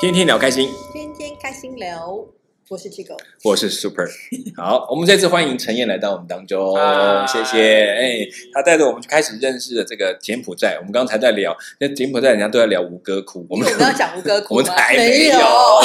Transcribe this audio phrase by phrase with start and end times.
[0.00, 2.24] 天天聊开心，天天开心聊，
[2.70, 3.14] 我是 Chico。
[3.44, 4.08] 我是 Super。
[4.56, 7.60] 好，我们再次欢迎陈燕来到我们当中，啊谢谢。
[7.60, 10.78] 哎，他带着我们开始认识了这个柬埔寨。
[10.78, 15.38] 我们刚才在聊，那柬埔寨人家都在聊吴哥窟，我们因为我们要讲吴哥窟我们吗才没有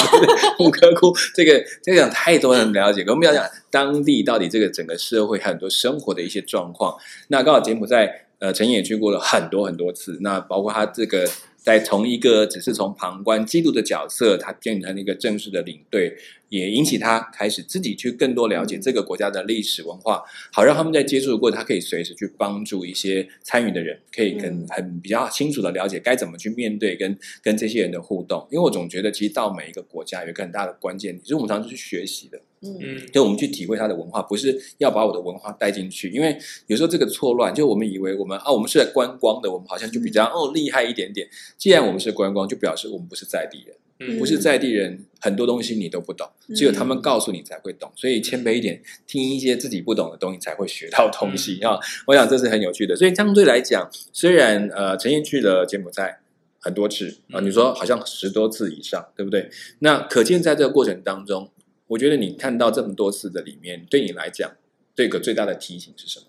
[0.64, 1.14] 吴哥窟。
[1.34, 6.96] 这个这个讲太多人了解，可我们要讲当地到底这个整个社会很多生活的一些状况。
[7.28, 11.28] 那刚好柬埔寨，呃，陈燕也去过了很多很多次，那包括他这个。
[11.66, 16.16] 在从一个只是从旁观记录的角色，他变成了一个正式的领队，
[16.48, 28.46] 也引起他开始自己去更多了解这个国家的历史文化，好让他们在接触的过程，他可以随时去帮助一些参与的人，可以很很比较清楚的了解该怎么去面对跟跟这些人的互动。
[28.50, 32.40] 因为我总觉得，其实到每一个国家有一个很大的关键，就是我们常常去学习的。
[32.62, 36.36] 嗯，嗯，就我们去体会它的文化，不是要把我的文化带进去，因为
[36.68, 41.28] 有时候这个错乱，就我们以为我们啊，我们是来观光的，我们好像就比较哦厉害一点点。
[41.58, 47.92] 既然我们是观光，就表示我们不是在地人，嗯不是在地人，很多东西你都不懂，只有他们告诉你才会懂。
[47.96, 51.78] 所以谦卑一点，听一些自己不懂的东西，才会学到东西啊。
[52.06, 52.94] 我想这是很有趣的。
[52.94, 56.20] 所以相对来讲，虽然呃陈燕去了柬埔寨。
[56.58, 59.48] 很多次啊，你说好像十多次以上，对不对？
[59.78, 61.48] 那可见在这个过程当中，
[61.86, 64.50] 我觉得你看到这么多次的里面，对你来讲，
[64.92, 66.26] 这个最大的提醒是什么？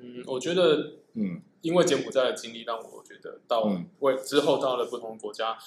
[0.00, 5.58] 嗯，我觉得，嗯因为柬埔寨的经历让我觉得到嗯为之后到了不同国家，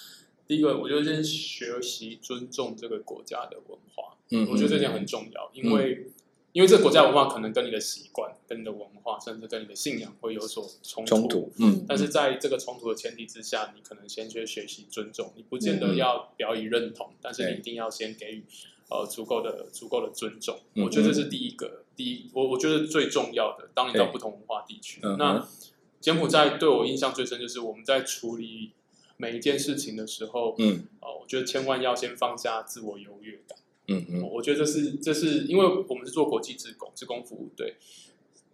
[0.50, 6.08] 第一个我觉得先学习尊重这个国家的文化，嗯，我觉得这点很重要，因为
[6.53, 11.86] 因为这个国家文化可能跟你的习惯、跟你的文化，甚至跟你的信仰会有所冲冲突，嗯。
[11.88, 18.44] 但是在这个冲突的前提之下，你可能先去学习尊重，你不见得嗯要表以认同，但是你一定要先给予
[18.89, 20.59] 呃足够的足够的尊重。
[20.73, 20.83] 嗯。
[20.83, 23.70] 我觉得这是第一个，第一我我觉得最重要的。
[23.75, 25.47] 当你到不同文化地区，那
[26.02, 28.72] 柬埔寨对我印象最深就是我们在处理
[29.22, 33.59] 每一件事情的时候，嗯呃，我觉得千万要先放下自我优越感。
[33.89, 37.76] 嗯嗯我觉得这是这是因为我们是做国际职工职工服务对，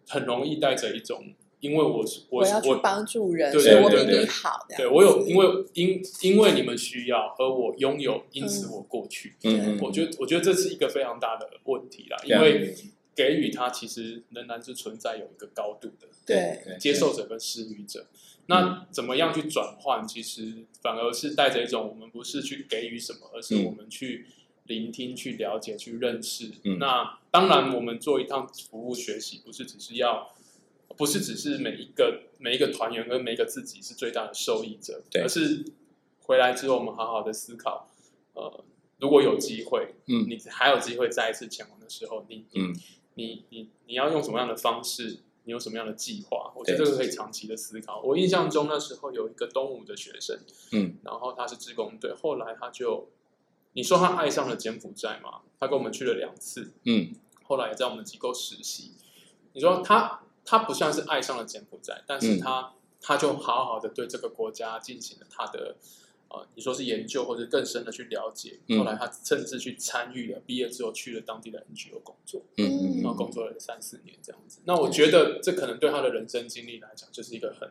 [0.07, 1.23] 很容易带着一种，
[1.59, 4.66] 因为我是我我要去帮助人，对所以我比对对你好。
[4.75, 9.35] 对我有因为因因为你们需要，而我拥有，因此我过去。
[9.44, 12.73] 嗯嗯，我觉得我觉得这是一个非常大的问题啦，因为
[13.16, 18.08] 给予它其实仍然是存在有一个高度的对对接受者跟施予者。
[18.48, 20.08] 那怎么样去转换？
[20.08, 24.28] 其实反而是带着一种我们不是去给予什么，而是嗯我们去
[24.66, 26.52] 聆听、去了解、去认识。
[26.64, 30.36] 嗯那当然，我们做一趟服务学习，不是只是要，
[30.96, 35.66] 不是只是每一个每一个团员跟每一个自己是最大的受益者，而是
[36.20, 37.90] 回来之后我们好好的思考，
[38.34, 38.64] 呃，
[39.00, 42.76] 如果有机会，嗯你还有机会再一次前往的时候，你你、嗯
[43.16, 45.20] 你你你要用什么样的方式？
[45.48, 46.52] 你有什么样的计划？
[46.56, 48.02] 我觉得这个可以长期的思考。
[48.02, 50.40] 我印象中那时候有一个东吴的学生，
[50.72, 53.09] 嗯然后他是职工队，后来他就，
[53.74, 55.42] 你说他爱上了柬埔寨嘛？
[55.59, 58.94] 他跟我们去了两次，嗯后来也在我们机构实习。
[59.53, 65.76] 你说他他不像是爱上了柬埔寨，但是嗯他、他就好好的对这个国家进行了他的
[66.38, 68.59] 呃，你说是研究或者更深的去了解。
[68.68, 74.59] 嗯后来他甚至去参与了，毕业之后去了当地的 NGO 工作，嗯然后工作了三四年这样子。
[74.66, 77.69] 那我觉得这可能对他的人生经历来讲，就是一个很。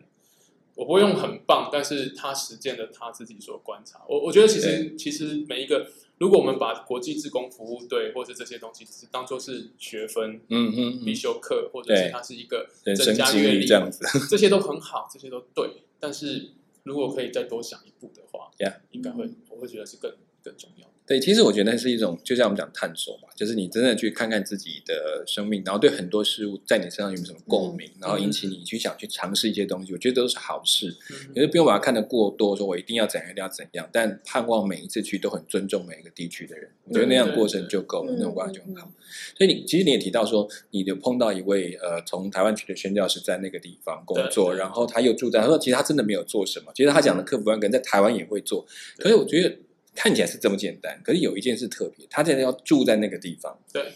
[0.76, 4.00] 我不会用很棒，但是他实践了他自己所观察。
[4.08, 5.86] 我我觉得其实其实每一个，
[6.18, 15.84] 如果我们把国际职工服务队或者这些东西，只是当做是学分、嗯嗯必修课，或者是它是一个人增加阅历这样子，这些都很好，这些都对。
[16.00, 16.50] 但是
[16.84, 20.93] 如果可以再多想一步的话 Yeah 应该会我会觉得是更更重要的。
[21.06, 30.88] 对，其实我觉得那是一种，就像我们讲探索嘛，就是你真的去看看自己的生命，然后对很多事物在你身上有没有什么共鸣，然后引起你去想去尝试一些东西，我觉得都是好事。
[31.10, 38.90] 嗯可是不用把它看得过多，说我一定要怎样，一定要怎样，但盼望每一次去都很尊重每一个地区的人，我觉得那样的过程就够了，对那种关系就很好。
[39.36, 48.64] 所以你其实你也提到说，你的碰到一位呃从台湾去的宣教师在那个地方工作，然后他又住在，他说其实他真的没有做什么，其实他讲的客服班可能在台湾也会做，
[48.96, 49.54] 可是我觉得
[49.94, 53.58] 看起来是这么简单，可是有一件事特别，他真的要住在那个地方。
[53.72, 53.92] 对，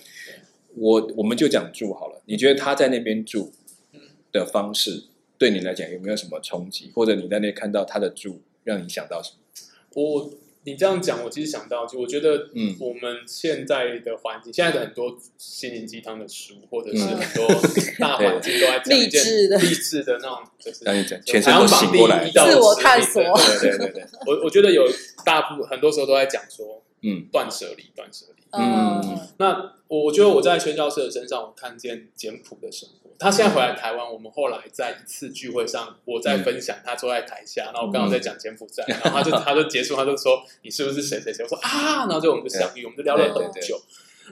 [0.74, 3.52] 我我们就讲住好了，你觉得他在那边住
[3.92, 4.00] 嗯
[4.30, 5.04] 的方式，
[5.36, 9.38] 对你来讲有没有什么冲击，或者你在那看到他的住，让你想到什么？
[9.94, 10.32] 我
[10.68, 12.76] 你这样讲，我其实想到，就我觉得，嗯。
[12.78, 17.16] 我们现在的环境，现在的很多心灵鸡汤的书，或者是嗯。
[17.16, 17.46] 很多
[17.98, 19.58] 大环境 都在讲一件励志的。
[19.58, 22.18] 励志的那种，就是让你讲就全身都醒过来。
[22.18, 23.22] 排行榜第一到自我十探索。
[23.22, 24.84] 对对对对，我我觉得有
[25.24, 28.42] 大部很多时候都在讲说，嗯断舍离，断舍离。
[28.50, 33.10] 嗯嗯，那我我觉得我在宣教师的身上，我看见简朴的生活。
[33.18, 41.42] 他现在回来台湾，我们后来在一次聚会上，我在分享，他坐在台下，然后我刚好在讲柬埔寨，然后他就他就结束，他就说你是不是谁谁谁？
[41.42, 43.80] 我说啊，然后就我们就相遇，我们就聊了很久。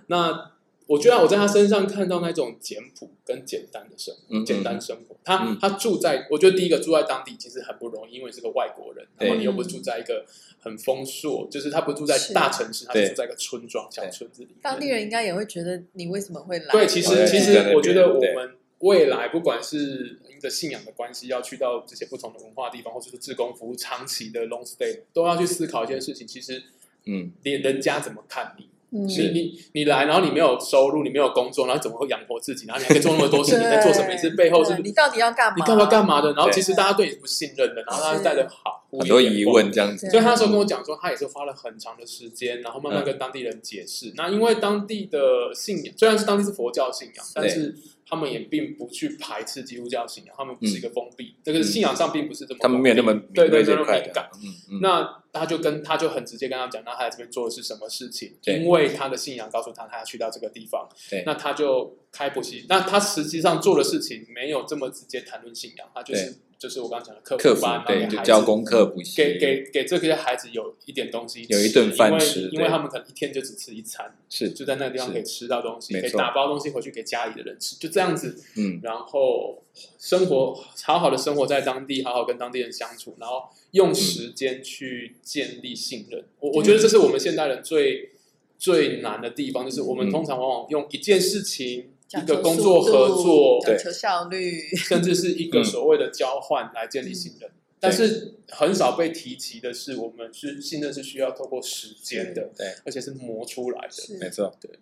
[0.07, 0.53] 那
[0.87, 5.17] 我觉得我在他身上看到那种简朴跟简单的生活，嗯简单生活。
[5.25, 10.25] 他嗯他住在，我觉得第一个住在当地其实很不容易，因为是个外国人，然后你又不住在一个
[10.61, 14.51] 很丰硕，就是他不住在大城市，他对是住在一个村庄小村子里。
[14.63, 16.71] 当地人应该也会觉得你为什么会来？
[16.71, 26.63] 对，其实其实我觉得我们未来不管是因着信仰的关系，要去到这些不同的文化地方，或者是志工服务长期的 long stay，都要去思考一件事情，其实
[27.07, 28.69] 嗯，连人家怎么看你。
[28.93, 32.67] 嗯，你你你来，然后你没有收入，你没有工作，然后怎么会养活自己？
[32.67, 34.13] 然后你还可以做那么多事， 你在做什么？
[34.13, 35.55] 你是背后是你到底要干嘛？
[35.57, 36.33] 你干嘛干嘛的？
[36.35, 39.71] 然后其实大家对你是不信任的，然后大家是带着好很多疑问。
[39.73, 44.13] 这样子，所以他那时候跟我讲说，他也是花了很长的时间，然后慢慢跟当地人解释。
[44.17, 45.19] 那因为当地的
[45.55, 47.75] 信仰虽然是当地是佛教信仰，但是
[48.09, 58.35] 他们也并不去排斥基督教信仰，他们不是一个封闭，这个信仰上并不是这么，他们没有那么对对对那么敏感。，嗯嗯，那他就跟他就很直接跟他讲，那他在这边做的是什么事情？
[58.43, 60.89] 对因为他的信仰告诉他，他要去到这个地方。
[61.11, 62.67] 对那他就开补习。
[62.69, 78.43] 那他实际上做的事情没有这么直接谈论信仰，他就是就是我刚刚讲的课班，对，教功课补习，给给给这些孩子有一点东西吃，有一顿饭因为吃因为他们可能一天就只吃一餐，是，就在那个地方可以吃到东西，可以打包东西回去给家里的人吃，就这样子。
[78.57, 79.63] 嗯然后
[79.99, 80.55] 生活
[80.85, 83.43] 好好的生活在当地，好好跟当地人相处，然后
[83.73, 86.25] 用时间去建立信任。
[86.41, 88.11] 我我觉得这是我们现代人最
[88.59, 97.51] 最难的地方，就是我们嗯通常往往用一件事情、一个工作合作，讲求效率， 甚至是一个所谓的交换来建立信任。
[97.79, 104.19] 但是很少被提及的是，我们是信任是需要透过时间的，对，而且是磨出来的。
[104.19, 104.53] 没错。
[104.61, 104.79] 对对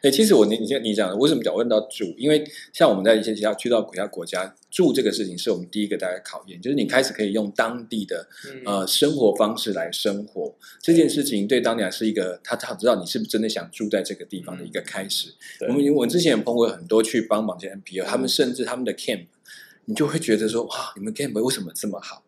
[0.00, 2.14] 对，其实我你你你讲的，为什么讲问到住？
[2.16, 15.32] 因为像我们在一些其他去到其他国家住这个事情，是我们第一个大概考验，就是你开始可以用当地的嗯呃生活方式来生活这件事情，对当地人是一个他他知道你是不是真的想住在这个地方的一个开始。
[15.58, 19.26] 对我们我之前也碰过很多去帮忙这些 NPO，他们甚至他们的 camp，
[19.86, 22.22] 你就会觉得说哇，你们 camp 为什么这么好？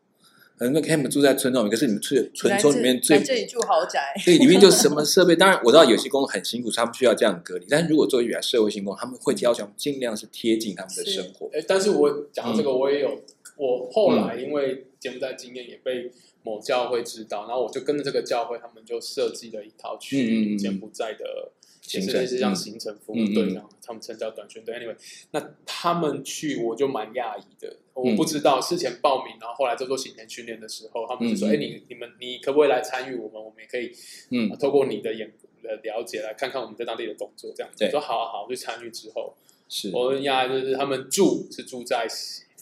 [0.58, 7.66] 很多 camp 住在村庄里，可是你们村村庄里面最来这里住豪宅， 所以里面就什么设备， 当然我知道有些工很辛苦，他们需要这样隔离。
[7.68, 11.48] 但是如果作为原来社会性工，他们会要求尽量是贴近他们的生活。
[11.52, 13.20] 哎，但是我讲到这个，嗯我也有，
[13.56, 16.10] 我后来因为柬埔寨经验也被
[16.42, 21.52] 某教会知道，然后我就跟着这个教会，他们就设计了一套去嗯柬埔寨的。
[21.96, 24.74] 也行程是类似像嗯行程服务队这样，他们称叫短宣队。
[24.74, 24.96] Anyway，
[25.30, 33.42] 那他们去我就蛮讶异的，我嗯不知道事前报名，然后后来在做行前训练的时候，他们就说：“嗯嗯哎，你你们你可不可以来参与我们？
[33.42, 33.92] 我们也可以
[34.30, 35.32] 嗯啊透过你的眼
[35.62, 39.34] 的了解来看看我们在当地的工作。”这样子，说：“好啊好。”就参与之后，
[39.68, 42.06] 是，我很讶异，就是他们住是住在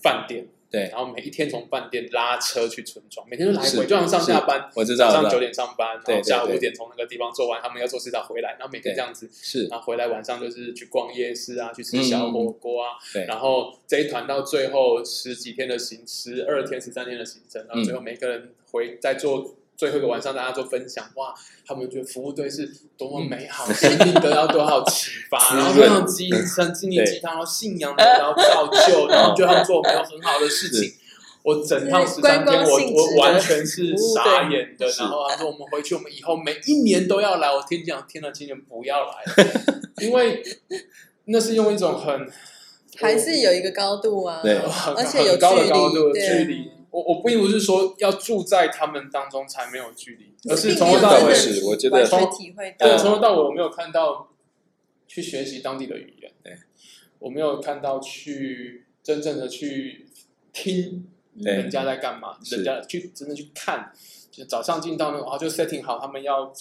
[0.06, 21.34] 饭店，对，然后每一天从饭店拉车去村庄，每天都来回，就像上下班，我知道，上九点上班，然后下午五点从那个地方做完，他们要做事再回来，然后每天这样子，是，然后回来晚上就是去逛夜市啊，去吃小火锅啊，对，然后这一团到最后十几天的行，十二天、十三天的行程，然后最后每个人回在做最后一个晚上，大家做分享，哇，
[21.66, 30.92] 他们觉得服务队是多么美好，生命得到多少启发， 然后润非常鸡生心灵鸡汤，然后信仰得到造就，然后觉得他们做没有很好的事情。
[31.46, 34.84] 我整趟十三天，我我完全是傻眼的。
[34.98, 39.44] 然后他说：“我们回去，我们以后每一年都要来。”我听讲，天呐，今年不要来，
[40.02, 40.42] 因为
[41.26, 42.28] 那是用一种很
[42.96, 44.40] 还是有一个高度啊。
[44.42, 44.56] 对
[44.96, 46.68] 而且有很高的高度的距离。
[46.96, 52.88] 我我并不是说要住在他们当中才没有距离，而是从头到尾我觉得从体会到。
[52.88, 54.30] 对，从头到尾我没有看到
[55.06, 56.56] 去学习当地的语言，对，
[57.18, 60.06] 我没有看到去真正的去
[60.54, 61.06] 听
[61.42, 63.92] 对人家在干嘛，人家去真的去看。
[64.30, 66.52] 就早上进到那个，然后就 setting 好他们要，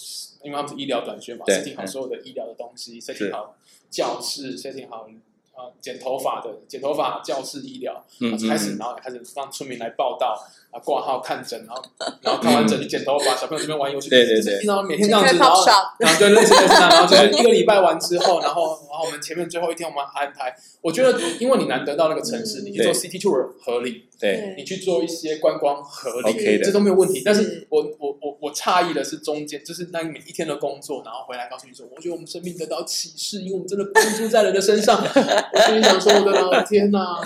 [0.42, 3.56] 因为他们是医疗短缺嘛对，setting 好嗯所有的医疗的东西是，setting 好
[3.90, 5.08] 教室，setting 好
[5.56, 10.38] 啊剪头发的剪头发教室医疗，嗯开始，嗯然后开始让村民来报道
[10.70, 11.82] 啊，挂号看诊，然后
[12.20, 15.64] 然后看完诊去剪头发，小朋友这边玩游戏，对对对然后每天这样子，然后
[15.98, 26.64] 然后对类似类似啊，然后就 是一个礼拜完之后，然后然后我们前面最后一天我们安排，我觉得因为你难得到那个城市，嗯你去做 city tour 合理，对，你去做一些观光合理 OK 的。
[26.64, 27.22] 这都没有问题。
[27.24, 27.66] 但是是。
[27.68, 34.96] 我我我我诧异的是中间，就是那每一天的工作，然后回来告诉你说，我觉得我们生命得到启示，因为我们真的帮助在人的身上。
[35.52, 37.20] 我心里想说，我的老天呐、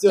[0.00, 0.10] 对，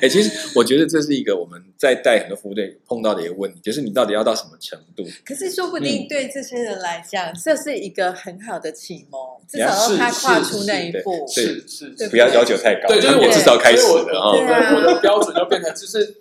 [0.00, 5.04] 哎、其实我觉得这是一个我们在带很多服务队碰到的一个问题，就是你到底要到什么程度？
[5.24, 5.82] 可是说不嗯。
[5.82, 11.26] 定对这些人来讲，这是一个很好的启蒙，至呀少让他是跨出是是那一步。
[11.34, 14.32] 对是是是，不要要求太高，对，就是我至少开始所以了哦。
[14.34, 16.16] 我我的对啊我的标准就变成，就是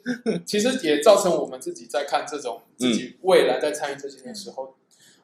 [0.46, 4.76] 其实也造成我们自己在看这种嗯自己未来在参与这些的时候，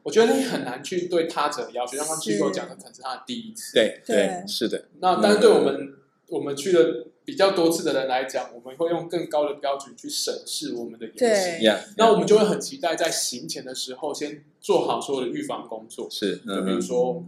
[0.04, 3.74] 我觉得你很难去对他者要求，像刚机构讲的，可能是他的第一次。
[3.74, 5.94] 对对对，是的，那但是对我们
[6.28, 11.94] 我们去了比较多次的人来讲，我们会用更高的标准去审视我们的演对习。
[11.98, 16.08] 那我们就会很期待在行前的时候，先做好所有的预防工作。
[16.10, 17.24] 是，就比如说，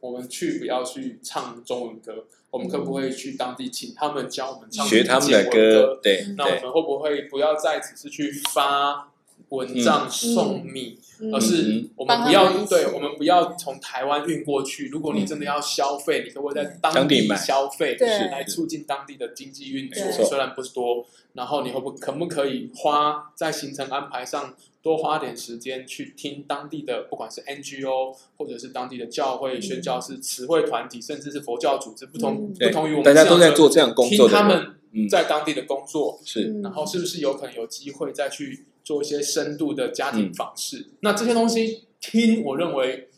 [0.00, 9.08] 我们去不要去唱中文歌，我们可不可以去当地请他们教我们唱学他们的歌，对那我们会不会不要再只是去发
[9.48, 11.34] 文章送米，嗯。
[11.34, 14.88] 而是我们不要对，我们不要从台湾运过去。
[14.88, 20.24] 如果你真的要消费，你可不可以在当地消费，是来促进当地的经济运作？
[20.24, 24.54] 虽然不是多，然后你会不可不可以花在行程安排上
[24.86, 32.68] 多花点时间去听当地的，不管是 NGO 或者是当地的教会、嗯宣教士、词汇团体，甚至是佛教组织，不同嗯。
[32.68, 36.44] 不同于我们大家都在做这样工作，听他们嗯，在当地的工作，是。
[36.50, 40.86] 嗯然后是不是有可能有机会再去做一些深度的家庭嗯访视？
[41.00, 43.08] 那这些东西听，我认为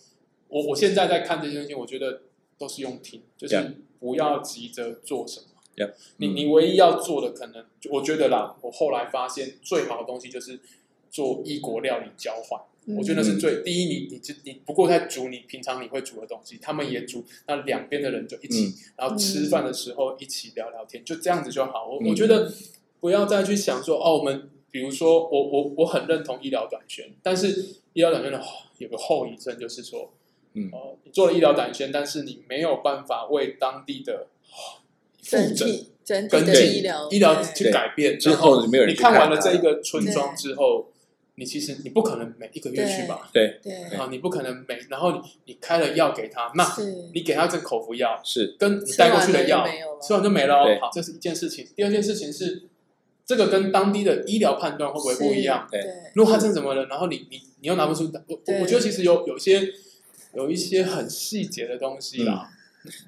[0.49, 2.23] 我我现在在看这些东西，我觉得
[2.57, 5.47] 都是用听，就是不要急着做什么。
[5.77, 6.35] Yeah 你嗯。
[6.35, 10.59] 你唯一要做的，可能我觉得啦，我后来发现最好的东西就是
[11.11, 12.61] 做异国料理交换。
[12.97, 18.75] 我觉得那是最第一，你你你不过在煮你平常你会煮的东西，他们也煮，那两边的人就一起，嗯。
[18.97, 21.87] 然后吃饭的时候一起聊聊天，就这样子就好。
[21.87, 22.09] 我、嗯。
[22.09, 22.51] 我觉得
[22.99, 27.49] 不要再去想说哦，我们比如说我我我很认同医疗短宣，但是
[27.93, 28.43] 医疗短宣的
[28.79, 30.11] 有个后遗症就是说，
[30.55, 34.81] 嗯呃，你做了医疗短宣，但是你没有办法为当地的哦
[35.23, 40.89] 复整诊体整体跟的进医疗医疗去改变之后你看完了这一个村庄之后，
[41.39, 43.31] 你其实你不可能每一个月去吧？
[43.33, 46.77] 对对啊，你不可能每，然后你你开了药给他，那
[47.15, 49.65] 你给他这口服药，是，跟你带过去的药
[50.03, 50.65] 吃完就没了。
[50.81, 51.65] 好，这是一件事情。
[51.77, 52.65] 第二件事情是，
[53.25, 55.69] 这个跟当地的医疗判断会不会不一样？
[55.71, 59.63] 对对如果他真的怎么了，然后你你你又拿不出，我我觉得其实有有一些
[60.35, 62.51] 有一些很细节的东西啦。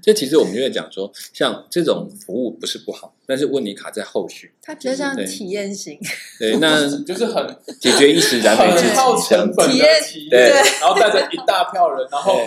[0.02, 4.52] 这其实我们就在讲说，像这种服务不是不好，但是问题卡在后续。
[4.62, 5.98] 它比较像体验型，
[6.38, 12.40] 对，那 就是很解决一时燃眉之很耗急，这样子成本的体验体对，然后带着一大票人，然后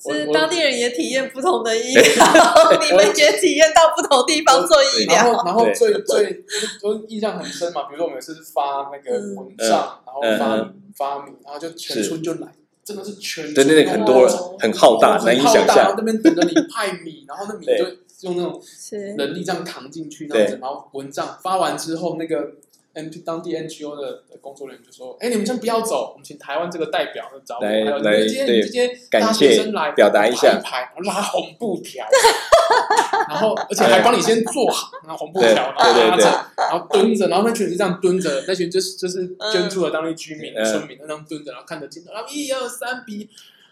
[0.00, 5.16] 是当地人也体验不同的医疗，你们也体验到不同地方做医疗。
[5.16, 5.74] 然后，然后对。
[5.74, 6.44] 最最
[6.80, 10.74] 都印象很深嘛，比如说我们有一次是发那个文章，然后发嗯。
[10.98, 12.48] 发米，然后就全村就来，
[12.88, 15.94] 真的是全村对对对，很多人哦很浩大，很难以想浩大然后象。
[15.98, 17.84] 那边等着你派米， 然后那米就
[18.22, 18.96] 用那种是。
[19.12, 22.52] 人力这样扛进去，那样子，然后蚊帐发完之后，那个
[22.98, 32.04] N 当地 NGO 的的工作人员就说：“哎，你们先不要走，我们请台湾这个代表找我们，来还有你来们这些对你这些大学生来表达一下排一排，然后拉红布条，
[33.28, 36.24] 然后而且还帮你先做好，然后红布条，然后拉着，
[36.56, 43.28] 然后蹲着，然后那群人是这样蹲着，那群就是就是捐助了当地居民、嗯村民，那样蹲着，然后看着镜头，然后一二三比，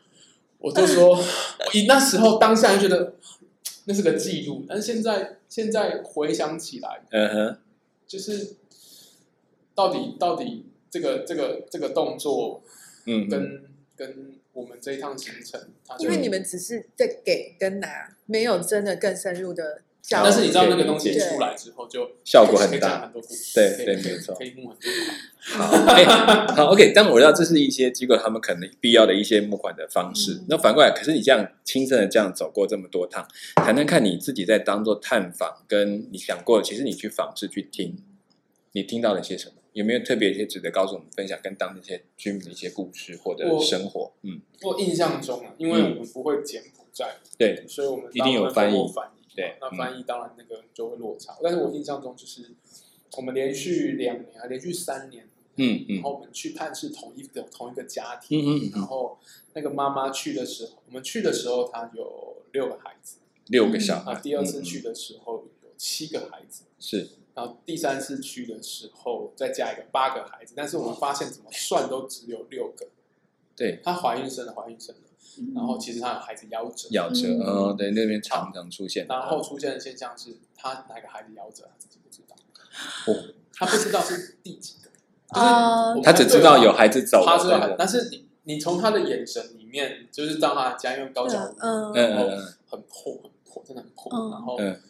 [0.59, 1.25] 我就说，我
[1.73, 3.15] 以那时候当下就觉得
[3.87, 7.59] 那是个记录，但是现在现在回想起来，嗯哼，
[8.07, 8.55] 就是
[9.77, 12.65] 到底到底这个这个这个动作
[13.05, 13.63] 嗯，跟、
[13.95, 15.61] 跟我们这一趟行程，
[15.99, 20.25] 因为你们只是在给跟拿，没有真的更深入的教。
[20.25, 23.03] 但是你知道那个东西出来之后，就效果很大。
[23.03, 24.91] 很多故事，对对没错可以募很多。
[25.47, 26.05] 好，哎
[26.55, 26.93] 好，OK。
[26.93, 30.47] 但我知道这是一些机构他们可能必要的一些募款的方式嗯。
[30.49, 37.97] 那反过来，可是你这样亲身的这样走过这么多趟，谈谈看你自己在当做探访，跟你想过，其实你去访视去听，
[38.73, 39.56] 你听到了些什么？
[39.77, 44.11] 有没有特别一些值得告诉我们分享跟当地一些居民的一些故事或者生活？
[44.23, 51.37] 嗯，我印象中啊，因为我们不会柬埔寨，对，所以我们一定有翻译翻译，对嗯那翻译当然那个就会落差。
[51.43, 52.55] 但是我印象中就是
[53.19, 59.19] 我们连续两年，啊连续三年，嗯嗯然后我们去探视同一个同一个家庭，嗯嗯嗯，然后
[59.53, 63.19] 那个妈妈去的时候，我们去的时候她有六个孩子，
[63.49, 66.63] 六个小啊，孩，第二次嗯去的时候有七个孩子。
[66.79, 72.87] 是然后第三次去的时候再加一个八个孩子，但是我们发现怎么算都只有六个。
[73.55, 75.03] 对她怀孕生了，怀孕生了，
[75.55, 77.41] 然后其实她的孩子夭折，夭折，嗯。
[77.45, 82.37] 哦，对，那边常常出现，然后出现的现象是她哪个孩子夭折，她自己不知道，
[83.13, 84.91] 哦，她不知道是第几个，
[85.35, 91.93] 就是啊我们他只知道有孩子走了，她知道但是你你从她的眼神里面，就是到她家，因为高脚嗯。
[91.93, 94.11] 嗯嗯嗯，很破很破，真的很破。
[94.13, 94.31] 嗯。
[94.31, 94.81] 然后，嗯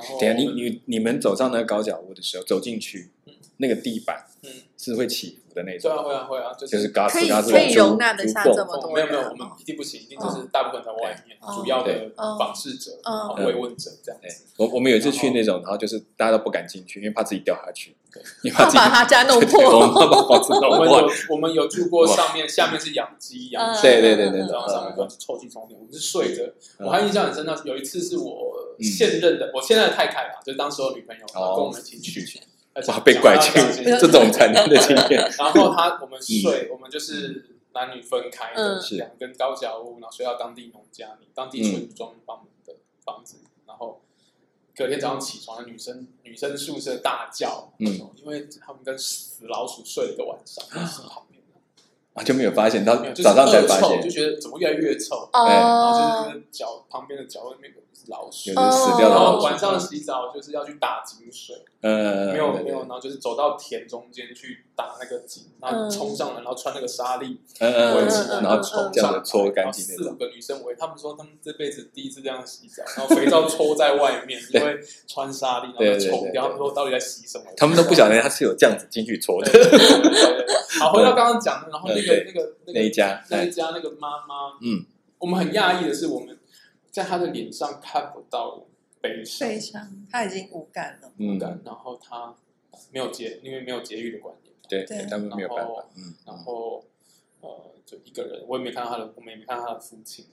[0.00, 12.92] 然后等下，你你你们走上那个高脚屋的时候，走进去嗯，那个地板嗯，是会起伏的那种，会啊会啊会啊，就就是嘎可以吱嘎吱可以竹容纳得下这么多哦没有没有，人我们哦一定不行，一定就是大部分在外面，哦主要的哦访视者、
[13.44, 14.30] 慰问者这样对。
[14.30, 14.44] 子。
[14.56, 17.94] 我我们有一次去那种，然后就是大家都不敢进去，因为怕自己掉下去。
[18.12, 19.88] 对，因为怕自己怕把他家弄 我们破。
[19.88, 21.08] 怕把房子弄坏我们有。
[21.30, 25.78] 我们有住过上面，下面是养鸡，养对对对对嗯然后上面都是臭气冲天。
[25.78, 26.42] 我们是睡着，
[26.78, 27.44] 嗯我还印象很深。
[27.44, 31.56] 那有一次是我嗯现任的，我现在的太太啦，就是当时我女朋友，哦。
[31.56, 32.40] 跟我们一起去，
[32.88, 33.52] 哇，被拐去
[33.98, 38.82] 这种惨烈的经验， 然后他我们睡，我们就是男女分开的，嗯。
[38.82, 38.96] 是。
[38.96, 44.02] 两根高脚屋，然后睡到当地农家里，当地村庄帮的房子，然后
[44.76, 47.86] 隔天早上起床，女生女生宿舍大叫，嗯。
[48.16, 50.64] 因为他们跟死老鼠睡了一个晚上，
[52.14, 54.00] 啊就没有发现，到没有，就早上才，发现。
[54.02, 57.70] 就，觉得怎么越来越臭，然后哦就是脚旁边的角落里面
[58.08, 58.50] 老鼠。
[58.50, 58.54] 死
[58.96, 59.44] 掉的然后老鼠。
[59.44, 65.90] 晚上洗澡就是要去打井水，呃，对没有没有，然，后就是走到田中间去打那个井，然后嗯。
[65.90, 76.42] 冲上来，然后穿那个纱丽嗯嗯围起来，嗯嗯，然后冲这样子搓干净四五个女生围，他们说他们这辈子第一次这样洗澡，然后肥皂搓在外面，因为穿纱丽，然后对对对冲掉。
[76.42, 77.44] 他们说到底在洗什么？
[77.56, 79.50] 他们都不晓得他是有这样子进去搓的。
[79.50, 79.62] 对。
[79.62, 80.36] 对对对对。
[80.36, 80.46] 对
[80.78, 84.84] 好，回到刚刚讲的，然后那个那个那个那一家，那一哎家那个妈妈，嗯，
[85.18, 86.35] 我们很讶异的是，我们
[86.96, 88.64] 在他的脸上看不到
[89.02, 91.12] 悲伤悲伤，他已经无感了。
[91.18, 92.34] 嗯，感，然后他
[92.90, 96.14] 没有节，因为没有节育的观念，对对他们没有办然后法，嗯。
[96.24, 96.82] 然后
[97.42, 100.24] 呃，就一个人，我也没看到他的，我们也没看到他的父亲，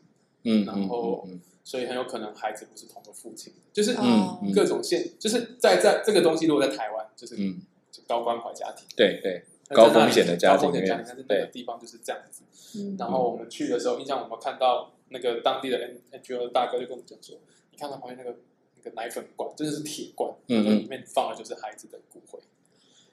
[0.44, 7.60] 嗯，然后嗯所以很有可能孩子不是同个父亲，就是哦嗯各种现，就是在在这个东西如果在台湾，就是嗯，
[7.92, 12.44] 就高关怀家庭，对对，高风险的家庭高风险家庭，但是那个对地方就是这样子。
[12.80, 12.96] 嗯。
[12.98, 17.38] 然后我们去的时候，印象我们看到那个当地的 N NGO 的大哥就跟我们讲说，
[17.72, 18.40] 你看到旁边那个
[18.76, 20.80] 那个奶粉罐，真的是铁罐，嗯嗯。
[20.80, 22.40] 里面放的就是孩子的骨灰。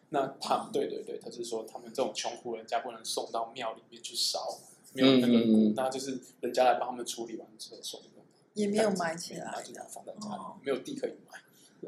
[0.08, 4.58] 那他对对对，他是说他们这种穷苦人家不能送到庙里面去烧，
[4.94, 5.74] 没有那个嗯嗯嗯。
[5.76, 8.08] 那就是人家来帮他们处理完之后送给
[8.54, 11.38] 也没有埋起来就这样放在家里哦，没有地可以买。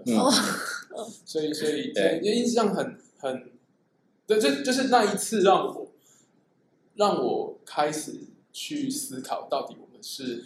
[0.04, 0.16] 嗯。
[0.16, 0.30] 哦，
[1.26, 2.20] 所以所以对。
[2.20, 3.50] 所以印象很很，
[4.26, 5.90] 对，就就是那一次让我
[6.94, 8.20] 让我开始
[8.52, 10.44] 去思考，到底是、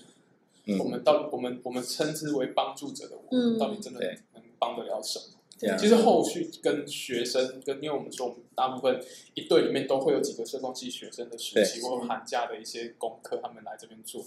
[0.67, 4.01] 嗯我们到底我们我们称之为帮助者的我们，嗯到底真的
[4.35, 5.37] 能帮得了什么？
[5.59, 9.03] 这样其实后续跟学生跟，因为我们说我们大部分
[9.35, 14.23] 一队里面都会有几个社工系学生的暑期对或寒假的一些功课，他们来这边做，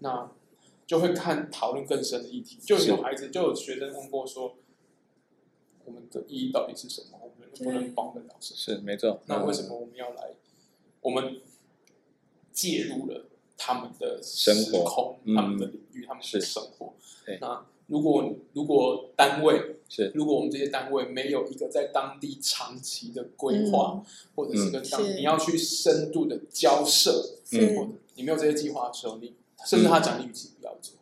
[0.00, 0.30] 那
[0.86, 2.58] 就会看讨论更深的议题。
[2.62, 4.56] 就有孩子就有学生问过说，
[5.84, 7.18] 我们的意义到底是什么？
[7.20, 8.56] 我们能不能帮得了什么？
[8.56, 10.34] 是没错，那为什么我们要来？
[11.00, 11.40] 我们
[12.52, 13.24] 介入了
[13.58, 15.36] 他们的生活时空、嗯。
[15.36, 16.94] 他们的领域、他们的生活。
[17.26, 17.36] 对。
[17.42, 20.12] 那如果如果单位是。
[20.14, 24.02] 如果我们这些单位没有一个在当地长期的规划，
[24.34, 25.14] 或者是跟当是。
[25.14, 30.96] 你要去深度的交涉，是或者你没有这些计划的时候，你甚至他奖励语气不要做，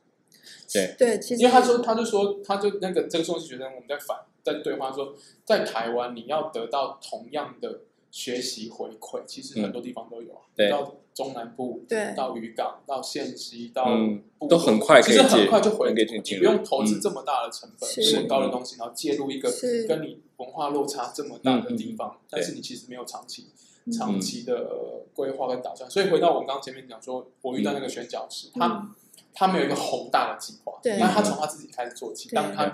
[0.72, 0.94] 对。
[0.96, 5.14] 对，其实因为他说他就说他就那个这个中学生我们在反在对话说，
[5.44, 7.80] 在台湾你要得到同样的
[8.12, 10.70] 学习回馈，其实很多地方都有啊，对。
[10.70, 11.82] 到中南部。
[11.88, 12.14] 对。
[12.14, 17.00] 到渔港、到县西、到嗯部都很快可以其实很快就回可以进你不用投资嗯。
[17.00, 18.12] 这么大的成本、是。
[18.12, 19.86] 这么高的东西，然后介入一个是。
[19.88, 23.46] 跟你文化落差这么大的地方，嗯但是你其实没有长期、
[23.86, 23.92] 嗯。
[23.92, 25.90] 长期的呃规划跟打算。
[25.90, 28.94] 所以回到我们刚刚前面讲说，我遇到那个宣教师，他嗯。
[29.38, 32.36] 他没有一个宏大的计划，对那他从他自己开始做起，对。
[32.36, 32.72] 当他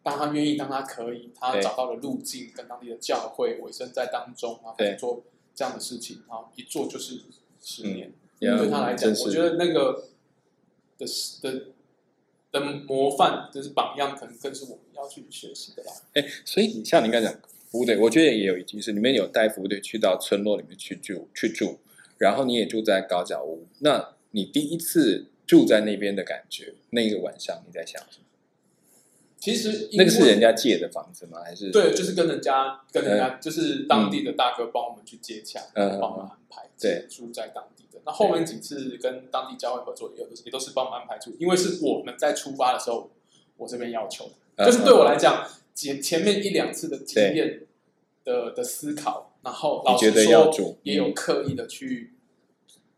[0.00, 1.60] 当他愿意，当他可以，他对。
[1.60, 4.96] 找到了路径，跟当地的教会委身在当中，然后开始对。
[4.96, 5.24] 做
[5.56, 7.20] 这样的事情，然后一做就是
[7.64, 8.12] 十年。
[8.40, 10.08] 呀对他来讲，我觉得那个
[10.98, 11.06] 的
[11.40, 11.66] 的
[12.52, 15.92] 的模范就是榜样，可能更是我们要去学习的吧。
[16.12, 21.78] 哎，所以像你刚才讲服务队，我觉得也有一件事，你们有带服务队去到村落里面去住去住，
[22.18, 28.24] 然后你也住在高脚屋，那你第一次住在那边的感觉，那个晚上你在想什么？
[29.44, 31.40] 其实那个是人家借的房子吗？
[31.44, 31.70] 还是？
[31.70, 36.00] 对，就是跟人家跟人家，就是当地的大哥帮我们去接洽，嗯。
[36.00, 38.00] 帮我们安排，对，住在当地的。
[38.06, 43.10] 那后面几次跟当地教会合作，也有也都是帮我们安排住，因为是我们在出发的时候，
[43.58, 47.66] 我这边要求就是对我来讲，前前面一两次的经验
[48.24, 52.14] 的的思考，然后老你觉实说，也有刻意的去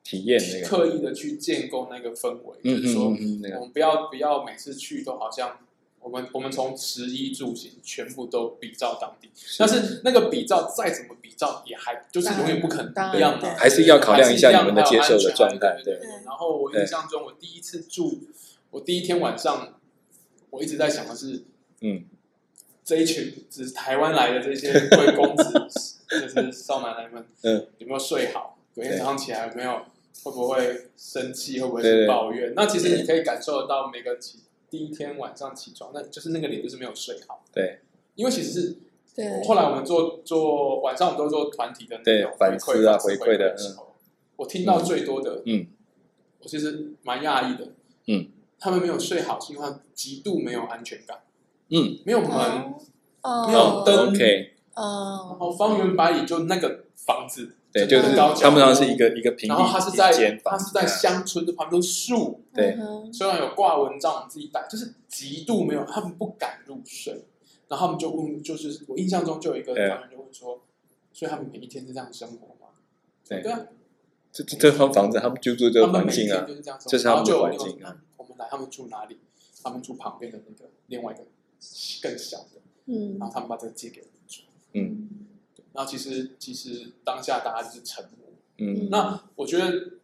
[0.05, 0.69] 体验那个？
[0.69, 3.11] 刻意的去建构那个氛围，嗯就是说我
[3.65, 5.59] 们不要不要每次去都好像
[6.07, 15.99] 我们我们从食衣住行全部都比照当地，但是那个比照再怎么比照，也还就是永远不可能一样嘛，还是要考量一下你们的接受的状态对。
[16.25, 18.21] 然后我印象中，我第一次住，
[18.71, 19.81] 我第一天晚上
[20.51, 21.43] 我一直在想的是，
[21.81, 22.05] 嗯，
[22.85, 25.67] 这一群只是台湾来的这些贵公子，
[26.09, 28.57] 就是少奶奶们，嗯，有没有睡好？
[28.77, 29.73] 隔天早上起来有没有
[30.23, 31.61] 会不会生气？
[31.61, 32.53] 会不会抱怨？
[32.55, 34.39] 那其实你可以感受得到，每个起
[34.77, 37.43] 第一天晚上起床，那就是那个脸就是没有睡好。
[37.51, 37.81] 对，
[38.15, 38.77] 因为其实是
[39.15, 43.95] 对，后来我们做做晚上我们都做团体的那对种反馈啊回回馈的时候，
[44.37, 45.67] 我听到最多的，嗯，
[46.41, 47.73] 我其实蛮讶异的，
[48.09, 51.21] 嗯，他们没有睡好，是因为极度没有安全感，
[51.71, 52.75] 嗯，没有门，
[53.23, 62.79] 哦，没有灯，OK，然哦，后方圆百里就那个房子，对，就是他们当是一个一个平然后他是在地间房，它是在乡村的旁边都是树，对。
[63.13, 67.27] 虽然有挂蚊帐，我们自己带，就是极度没有，他们不敢入睡。
[67.69, 69.89] 然后他们就问，就是我印象中就有一个对。
[69.89, 70.63] 团员就问说，
[71.13, 72.73] 所以他们每一天是这样生活吗？
[73.29, 73.43] 对。
[73.43, 73.61] 对啊，
[74.33, 76.81] 这这这套房子，他们就住这个环境啊，就是这样。
[76.87, 77.99] 这是他们的环境啊。
[78.17, 79.19] 我们来，他们住哪里？
[79.63, 81.25] 他们住旁边的那个另外一个
[82.01, 83.19] 更小的，嗯。
[83.19, 84.43] 然后他们把这个借给我们住。
[84.73, 85.06] 嗯
[85.77, 88.33] 然后其实其实当下大家就是沉默。
[88.59, 88.89] 嗯。
[88.91, 89.99] 那我觉得，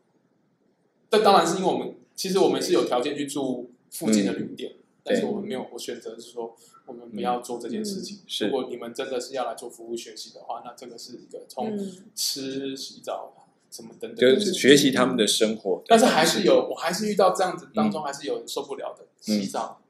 [1.11, 6.54] 这当然是因为我们其实我们是有条件去住附近的旅店，但是我们没有，我选择是说
[6.87, 8.20] 我们不要做这件事情。
[8.26, 12.04] 是如果你们真的是要来做服务学习的话，那这个是一个从嗯。
[12.14, 13.32] 吃、洗澡
[13.70, 19.80] 什么等等，就是学习他们的生活，但是还是有，我还是遇到这样子当中还是有人受不了的，洗澡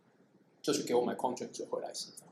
[0.62, 2.26] 就去给我买矿泉水回来洗澡，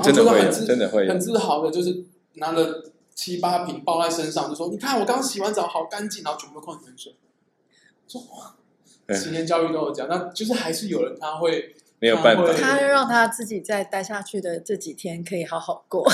[0.00, 2.04] 就真的会有，然后就很自真的会有很，自豪的，就是
[2.34, 7.14] 拿了七八瓶抱在身上，就说：“你看我刚洗完澡好干净，然后全部都矿泉水。”
[8.06, 8.54] 我说：“哇，
[9.06, 16.04] 嗯十年教育都有讲，那就是还是有人他会没有办法他，让他自己再待下去的这几天可以好好过。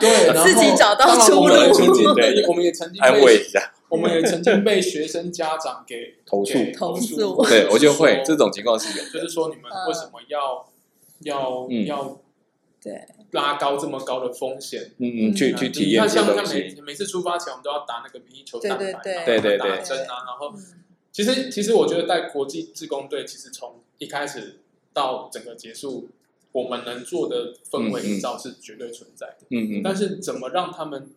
[0.00, 10.66] 对， 然后自己找到出我们也路曾经对我们也曾经安慰被一下，我们也曾经被学生家长给 投诉投诉诉，对我就会这种情况是有，就是说你们为什么要
[11.20, 12.18] 要嗯要
[12.86, 14.92] 对，拉高这么高的风险？
[14.98, 20.22] 嗯嗯，去嗯去体验这些东像像每，每次出发前，我们都要打那个免疫球蛋白，对对对对打针啊。
[20.24, 20.62] 然后，嗯
[21.10, 24.60] 其实其实我觉得在国际自工队，其实从一开始
[24.92, 26.10] 到整个结束，
[26.52, 29.46] 我们能做的氛围营造是绝对存在的。
[29.48, 31.08] 嗯嗯，但是怎么让他们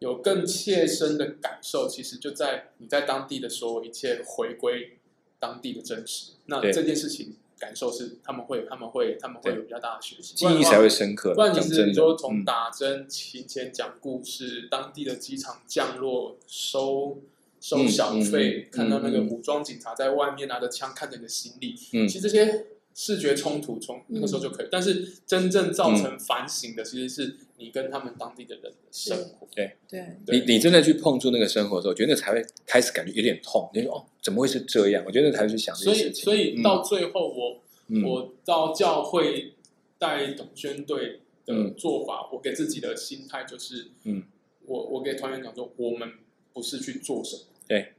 [0.00, 4.98] 有更切身的感受，其实就在你在当地的所有一切回归
[5.38, 6.32] 当地的真实。
[6.46, 11.54] 那这件事情感受是他们会他们会他们会有比较大的学习，记忆才会深刻不然。
[11.54, 12.44] 其实你说，从嗯。
[12.44, 17.18] 打针、行前讲故事、当地的机场降落、收
[17.60, 22.08] 收小费，看到那个武装警察在外面拿着枪看着你的行李，嗯。
[22.08, 24.68] 其实这些视觉冲突从那个时候就可以。
[24.72, 29.46] 但是真正造成反省的，其实是你跟他们当地的人的生活。
[29.54, 33.70] 对，对你你真的去碰触那个生活的时候，我觉得那才会开始感觉有点痛。
[33.74, 35.04] 你说哦，怎么会是这样？
[35.06, 36.24] 我觉得才会去想这所以，事情。
[36.24, 39.54] 所以到最后我，嗯我到教会
[39.98, 44.24] 带董宣队的嗯做法，我给自己的心态就是，嗯，
[44.66, 46.10] 我我给团员讲说，我们
[46.52, 47.92] 不是去做什么，对，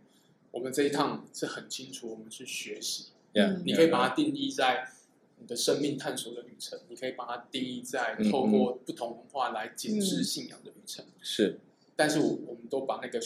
[0.52, 3.10] 我们这一趟是很清楚，我们去学习。
[3.34, 4.86] 呀嗯你可以把它定义在
[5.42, 11.04] 你的生命探索的旅程，你可以把它定义在嗯透过不同文化来解释信仰的旅程。
[11.22, 11.60] 是。
[11.96, 13.20] 但是我我们都把那个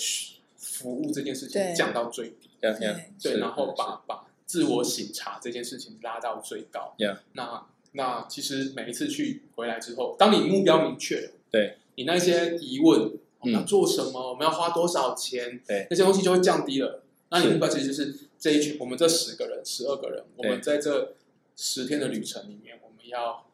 [0.57, 2.49] 服务这件事情降到最低。
[2.61, 3.31] 呀呀，对。
[3.33, 6.95] 对，然后把把自我省察这件事情拉到最高。
[7.33, 11.77] 那那其实每一次去回来之后，当你目标明确了，对。
[11.95, 15.87] 你那些疑问，我们要嗯做什么，我们要花多少钱，对。
[15.89, 17.03] 那些东西就会降低了。
[17.29, 17.53] 那你是。
[17.53, 21.15] 目标其实就是这一群，我们这十个人、十二个人，我们在这
[21.55, 23.49] 十天的旅程里面，我们要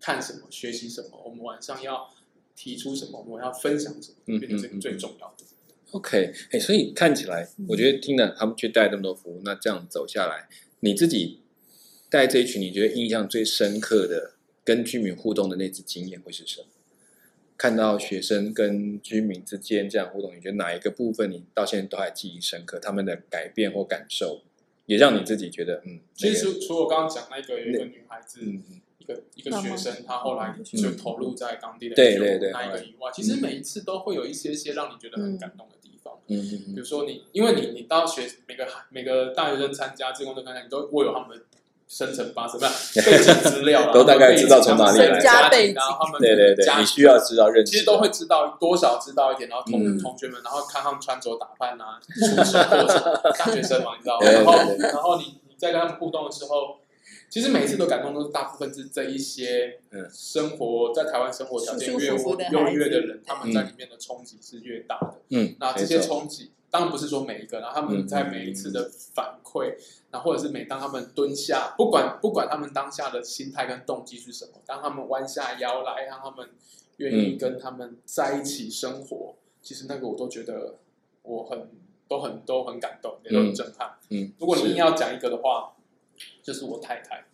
[0.00, 2.10] 看什么，学习什么，我们晚上要
[2.54, 5.44] 提出什么，我们要分享什么，嗯变成这个最重要的。
[5.92, 10.48] OK，哎，所以看起来，我觉得听了他们去带那么多服务，那这样走下来，
[10.80, 11.40] 你自己
[12.08, 16.68] 带这一群，你觉得印象最深刻的跟居民互动的那次经验会是什么？
[17.56, 22.78] 看到学生跟居民之间这样互动，你觉得哪一个部分你到现在都还记忆深刻？
[22.78, 24.42] 他们的改变或感受，
[24.90, 28.40] 也让你自己觉得，嗯，其实除除我刚刚讲那个有一个女孩子，
[28.98, 36.18] 一个一个学生，她后来嗯就投入在当地的对对对那一个以外，其实每一次都会有一些些让你觉得很感动的地方。
[36.26, 36.74] 嗯嗯嗯。
[36.74, 41.44] 比如说你，因为你你到学每个每个大学生参加自工的参加，你都会有他们的
[41.90, 49.98] 生辰八字， 不是背景资料啊， 都大概知道从哪里来家背景然后他们对对对，家你需要知道认识，其实都会知道多少知道一点，然后同、嗯。
[49.98, 53.02] 同学们，然后看他们穿着打扮啊， 出手过程，
[53.36, 54.30] 大学生嘛，你知道吗？
[54.30, 56.78] 然后然后你你在跟他们互动的时候，
[57.28, 60.08] 其实每一次都感动，都是大部分是这一些嗯。
[60.12, 63.66] 生活在台湾生活条件越优越的人，他们在嗯。
[63.66, 65.14] 里面的冲击是越大的。
[65.30, 69.74] 嗯，那这些冲击当然不是说每一个，然后他们在每一次的反馈，
[70.10, 76.48] 然后或者是每当他们蹲下，不管不管他们当下的心态跟动机是什么，当他们弯下腰来，让他们
[76.98, 80.76] 愿意跟他们在一起生活，其实那个我都觉得
[81.22, 81.70] 我很
[82.06, 83.96] 都很都很感动，也都很震撼。
[84.10, 85.72] 嗯，如果你是硬要讲一个的话，
[86.42, 87.24] 就是我太太。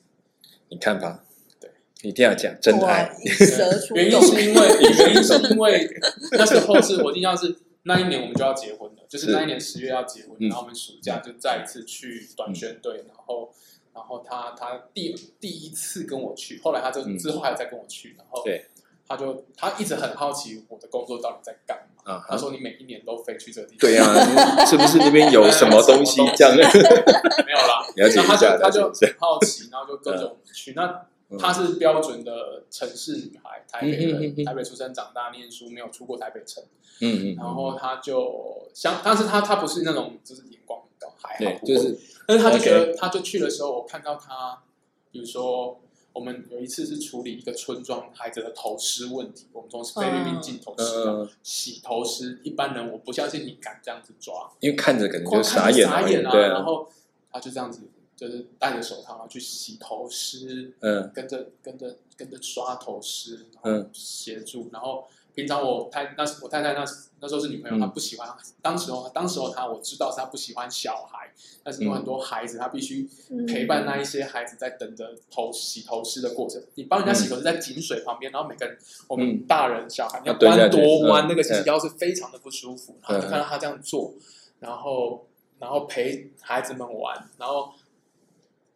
[0.69, 1.25] 你看吧，
[1.61, 1.71] 对，
[2.03, 3.15] 一定要讲真哇爱，
[3.95, 4.69] 原因，是因为
[4.99, 5.89] 原因是因为
[6.33, 13.53] 那时候是我印象是那一年我们就要结婚了，就是是那一年十月要结婚，嗯然后我们暑假就再一次去短宣队，然后
[13.95, 18.67] 然后他他第第一次跟我去，后来他就嗯之后还有再跟我去，然后对
[19.09, 21.83] 他就他一直很好奇我的工作到底在干嘛。
[22.13, 24.05] 啊他说：“你每一年都飞去这个地方，对呀、
[24.65, 26.55] 是不是那边有什么东西这样？
[26.55, 27.85] 没有啦。
[27.97, 28.83] 了解然后他一下，就他就。
[28.83, 30.73] 很好奇，然后就跟着我们去。
[30.77, 31.01] 那嗯
[31.39, 36.63] 她是标准的城市女孩，台北人，嗯台北出生长大，念书，没有出过台北城。
[37.01, 41.75] 嗯嗯，然后她就想，但是她她不是那种就是眼光很高，还好对，不会。
[41.75, 44.63] 就是但是她就觉得，她就去的时候，我看到她，
[45.11, 45.81] 比如说
[46.13, 56.89] 我们有一次是处理一个村庄孩子的头虱问题，我们从菲律宾进头虱洗头虱，一般人我不相信你敢这样子抓，因为看着可能就傻眼了，傻眼啊，然后
[57.31, 57.83] 她就这样子，
[58.17, 61.11] 就是戴着手套然后去洗头师，嗯。
[61.15, 63.83] 跟着跟着跟着刷头师，然嗯。
[63.85, 67.81] 后协助，然后平常我太那时我太太那时那时候是女朋友，嗯。
[67.81, 68.29] 她不喜欢，
[68.63, 71.31] 当时候当时候她我知道是她不喜欢小孩，
[71.63, 73.07] 但是有很多孩子，她必须
[73.47, 76.63] 陪伴那一些孩子在等着头洗头师的过程。
[76.77, 83.31] 你帮人家洗头是在井水旁边，然后每个人我们大人小孩你要啊对对弯对多弯，嗯那个其实嗯腰是非常的不舒服，然后就嗯。
[83.31, 84.15] 看到她这样做，
[84.61, 85.27] 然后
[85.59, 87.73] 然后陪孩子们玩，然后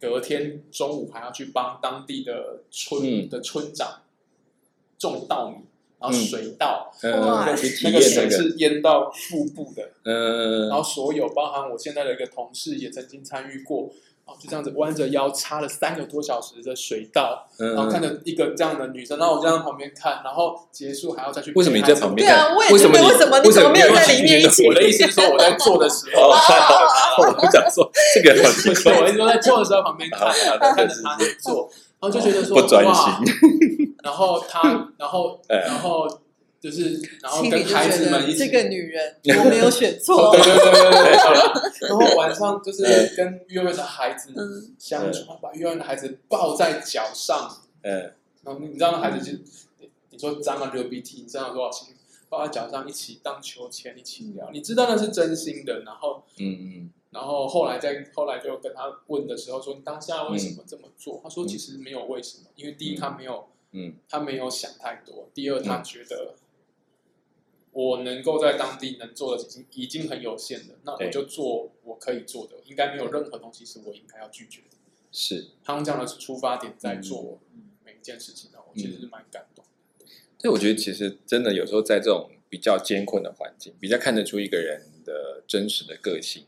[0.01, 3.29] 隔天中午还要去帮当地的村、嗯。
[3.29, 4.01] 的村长
[4.99, 5.57] 种稻米，
[6.01, 10.69] 然后水稻，哇嗯，那个水是淹到腹部的，嗯。
[10.69, 13.91] 然后所有包含我现在的一个同事也曾经参与过。
[14.39, 21.53] 就这样子弯着腰插了三个多小时的水稻，然后看嗯，着一个这样的女生，然后我就在旁边看，然后结束还要再去。
[21.55, 24.67] 为什么你在旁边对啊，看我也为什么为什么你为什么怎么没有在里面一起？
[24.67, 26.29] 我的意思是说，我在做的时候，
[27.23, 30.29] 我不想说这个很奇，怪，我一直都在做的时候旁边看，
[30.75, 31.69] 看着他在做，
[32.01, 33.35] 然后就觉得说不专哇心，
[34.03, 36.09] 然后他，然后哎然后
[36.61, 40.31] 就是，然后跟孩子们一起，这个女人我没有选错。
[40.37, 40.43] 对。
[40.43, 47.51] 对对对对对，然后晚上就是跟幼儿园的孩子嗯，相处，把幼儿园的孩子抱在脚上，
[47.83, 48.13] 嗯。
[48.43, 49.33] 然后你知道那孩子就
[49.79, 51.95] 你你说脏了流鼻涕，你知道有多少钱？
[52.29, 56.23] 抱在脚上一起荡秋千，一起聊，你知道那是真心的，然后。
[56.39, 56.91] 嗯嗯。
[57.11, 62.97] 然后后来在后来就跟他问的时候说：“你当下为什么这么做？”他说：“其实没有为什么，因为第一嗯。
[63.01, 63.95] 他没有嗯。
[64.09, 66.35] 他没有想太多，第二他觉得
[67.73, 74.77] 我能够在当地能做的已经已经很有限了，那我就做我可以做的，应该没有任何东西是我应该要拒绝的。
[75.13, 75.49] 是。
[75.63, 77.41] 他们这样的出发点在嗯做
[77.85, 79.65] 每一件事情，让我其实是蛮感动。
[80.39, 86.47] 所以我觉得其实真的有时候在这种比较艰困的环境，比较看得出一个人的真实的个性。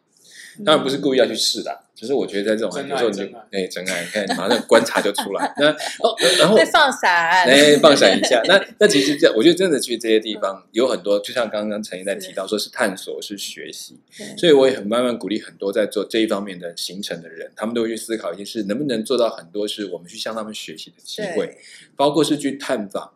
[0.64, 5.52] 当然不是故意要去试的，只是我觉得在这种时候你就哎真爱，你看马上观察就出来。
[5.58, 8.42] 那哦，然后再放闪，哎放闪一下。
[8.48, 13.98] 那那其实这我觉得真的去这些地方有很多，就像刚刚陈毅在提到，说是探索是学习，
[14.36, 21.56] 所以我也很慢慢鼓励很多在做这一方面的行程的人，他们都会去思考一件事，能不能做到很多是我们去向他们学习的机会，
[21.96, 23.12] 包括是去探访，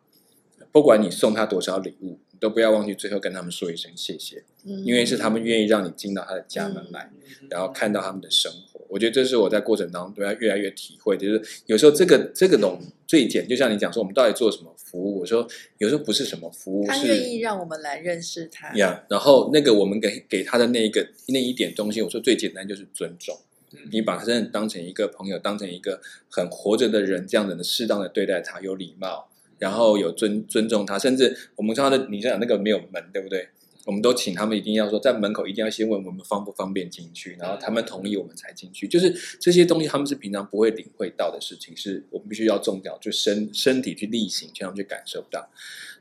[0.73, 7.11] 不管你送他多少礼物，你都不要忘记最后跟他们说一声谢谢，嗯因为是他们愿意让你进到他的家门来，
[7.51, 8.81] 然后看到他们的生活。
[8.89, 15.21] 我觉得这是我在过程当中对他越来越体会的，就是有时候这个这个种最简，就像你讲说，我们到底做什么服务？
[15.21, 15.47] 我说
[15.79, 18.73] 有时候不是什么服务，他是愿意让我们来认识他。
[18.77, 23.37] 呀然后那个我们给给他的那一个那一点东西，我说最简单就是尊重。
[23.37, 23.43] 嗯
[23.91, 33.49] 你把他真的当成一个朋友，当成一个很活着的人，这样子的适当的对待他，有礼貌，然后有尊尊重他，甚至我们看到的，你讲那个没有门，对不对？
[33.87, 38.89] 我们都请他们一定要说，在门口一定要先问我们方不方便进去，然后他们同意我们才进去。
[38.89, 45.49] 就是这些东西，他们是平常不会领会到的事情，是我们必须要重要，就身身体去力行，让他们去感受到。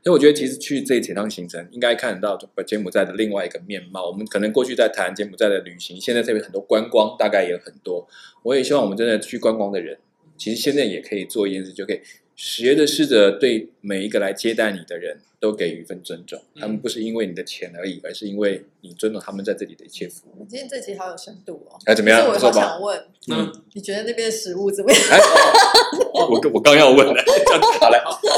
[0.02, 4.08] 所以我觉得，其实去这几趟行程，应该看得到柬埔寨的另外一个面貌。
[4.08, 8.08] 我们可能过去在谈柬埔寨的旅行，现在这边很多观光，大概也很多。
[8.42, 9.96] 我也希望我们真的去观光的人，
[10.36, 12.00] 其实现在也可以做一件事，就可以
[12.36, 20.40] 学的试着对每一个来接待你的人都给予一份尊重，嗯他们不是因为你的钱而已，而是因为你尊重他们在这里的一切服务。
[20.40, 21.78] 你今天这集好有深度哦。
[21.84, 22.18] 哎，怎么样？
[22.26, 22.60] 我好不错吧？
[22.60, 25.00] 想问，嗯，你觉得那边的食物怎么样？
[25.08, 25.20] 哎，
[26.12, 27.22] 我我刚要问好来，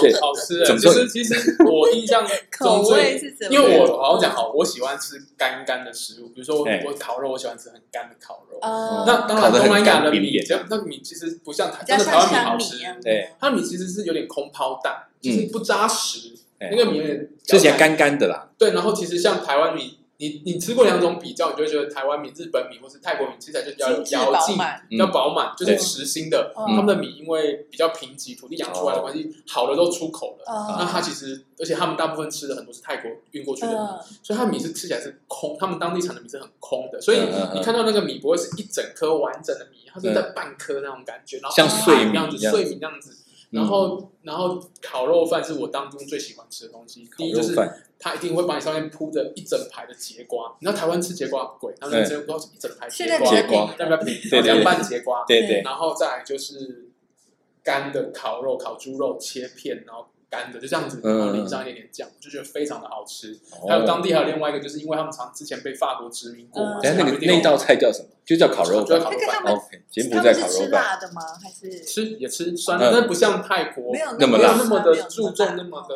[0.03, 3.55] 对，好吃其实其实我印象 口味是怎么？
[3.55, 8.59] 因为我好好讲好，我喜欢吃干干的食物，比如说我烤肉，我喜欢吃很干的烤肉。
[8.61, 12.77] 啊那当然，东南亚的米，扁扁这样那米其实不像台真的台湾米好吃。
[13.03, 16.69] 对，它米其实是有点空抛蛋，就是不扎实，哎。
[16.71, 17.01] 那个米
[17.45, 26.53] 吃起来干干的啦，对，然后其实像台湾米，你你吃过两种比较，你就会觉得台湾米、日本米或是泰国米吃起来就比较有嚼劲，比较饱满，就是实心的。
[26.57, 26.77] 嗯。
[26.77, 30.45] 他们的米因为比较贫瘠，土地养出来的关系，好的都出口了。
[30.47, 33.99] 那啊它其实，而且他们大部分吃的很多是泰国运过去的米，嗯。
[34.23, 37.21] 所以它米是吃起来是空，他们当地产的米是很空的，所以
[37.55, 43.17] 你看到那个米不会是一整颗完整的米，它是在半颗那种感觉，然后像碎米一样子碎米那样子。
[43.51, 47.09] 然后，然后烤肉饭是我当中最喜欢吃的东西。
[47.17, 47.55] 第一就是
[47.99, 56.89] 它一定会把你上面铺着一整排的节瓜，你知道台湾吃节瓜很贵，他们对节瓜是一整排节瓜，节瓜那比凉拌节瓜，对对，然后再来就是
[57.63, 63.39] 干的烤肉、烤猪肉切片，然后干的就这样子，嗯然后淋上一点点酱，我就觉得非常的好吃。
[63.67, 68.09] 还有哦当地还有另外一个，就是因为他们常之前被法国殖民过嘛，那个那道菜叫什么？
[68.27, 69.11] 就叫烤肉饭就叫烤。
[69.11, 70.85] 肉饭，那个他们 OK，柬埔他寨们是吃烤肉饭。
[70.85, 71.23] 辣的吗？
[71.43, 75.95] 还是吃也吃酸嗯的，但不像泰国没有那么辣那么的注重，那么的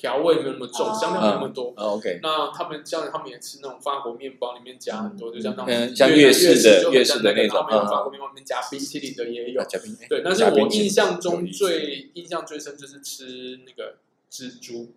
[0.00, 0.96] 调味没有那么重，哦。
[1.00, 1.72] 香料没有那么多。
[1.76, 9.60] 哦 OK，那他们像他们也吃那种法国面包，里面加很多，就像那种嗯像粤粤式的粤式的那种法国面包里面加冰淇淋的也有。
[10.08, 13.96] 对，但是我印象中最印象最深就是吃那个
[14.30, 14.92] 蜘蛛。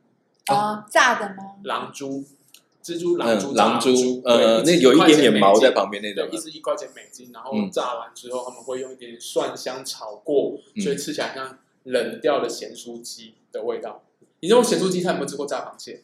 [0.46, 1.56] 啊炸的吗？
[1.64, 2.24] 狼蛛，
[2.84, 7.70] 蜘蛛狼蛛狼蛛，呃，那有一点点毛在旁边那对，种一，只一块钱美金，然后嗯。
[7.72, 10.82] 炸完之后，他们会用一点蒜香炒过，嗯。
[10.82, 14.04] 所以吃起来像冷掉的咸酥鸡的味道。
[14.42, 16.04] 你这种咸酥鸡，他有没有吃过炸螃蟹？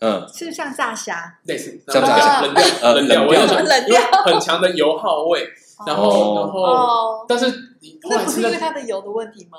[0.00, 2.40] 嗯，是像炸虾，类似，像炸虾。
[2.42, 4.00] 冷掉，呃冷掉，我就想冷掉。
[4.24, 5.48] 很强的油耗味，
[5.86, 7.46] 然后哦然后，哦，但是
[7.80, 9.58] 你不是因为它的油的问题吗？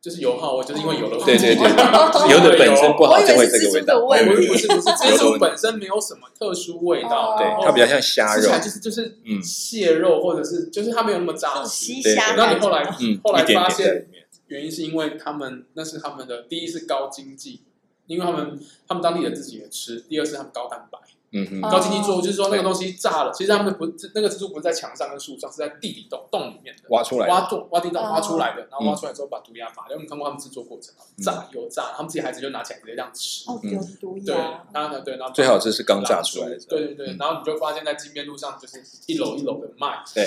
[0.00, 1.24] 就是油耗味，就是因为油的问题。
[1.24, 5.32] 对对对， 哦油的本身不好就会这个味道，的问题不是不是不是，油 蜘的问题。
[5.34, 7.36] 蛛本身没有什么特殊味道，哦。
[7.38, 8.40] 对它比较像虾肉。
[8.42, 9.40] 吃起，来就是就是嗯。
[9.42, 11.68] 蟹肉或者是就是它没有那么扎实。
[11.68, 14.06] 西对虾那你后来嗯，后来发现
[14.50, 17.62] 原因是因为他们那是他们的第一是高经济，
[18.06, 20.98] 因为他们他们当地人自己也吃；第二是他们高蛋白。
[21.32, 23.86] 嗯高经济作物就是说那个东西炸了，其实他们不
[24.16, 26.82] 那个蜘蛛不是在墙上跟树上，是在地底洞洞里面的。
[26.88, 29.94] 挖出来，挖洞、挖地洞、哦挖出来的，然后嗯挖出来之后把毒牙拔掉。
[29.94, 33.48] 我们看过他们制作过程，炸油炸，他们自己孩子就拿起来直接这样吃。
[33.48, 40.24] 哦，嗯有毒对，牙，然后呢，对，然后最好这是刚炸出来的，对对对，嗯然后你就发现，在金边路上就是一楼一楼的卖，对，